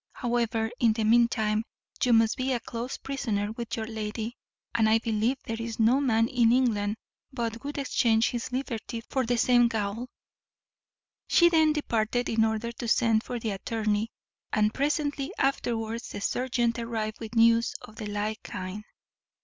However, 0.13 0.71
in 0.79 0.93
the 0.93 1.03
mean 1.03 1.27
time, 1.27 1.63
you 2.03 2.11
must 2.11 2.35
be 2.35 2.53
a 2.53 2.59
close 2.59 2.97
prisoner 2.97 3.51
with 3.51 3.75
your 3.77 3.85
lady; 3.85 4.35
and 4.73 4.89
I 4.89 4.97
believe 4.97 5.37
there 5.43 5.61
is 5.61 5.79
no 5.79 6.01
man 6.01 6.27
in 6.27 6.51
England 6.51 6.95
but 7.31 7.63
would 7.63 7.77
exchange 7.77 8.29
his 8.31 8.51
liberty 8.51 9.01
for 9.11 9.27
the 9.27 9.37
same 9.37 9.67
gaol." 9.67 10.07
She 11.27 11.49
then 11.49 11.71
departed 11.73 12.29
in 12.29 12.43
order 12.45 12.71
to 12.71 12.87
send 12.87 13.21
for 13.23 13.37
the 13.39 13.51
attorney, 13.51 14.09
and 14.51 14.73
presently 14.73 15.33
afterwards 15.37 16.09
the 16.09 16.21
serjeant 16.21 16.79
arrived 16.79 17.19
with 17.19 17.35
news 17.35 17.75
of 17.83 17.97
the 17.97 18.07
like 18.07 18.41
kind. 18.41 18.83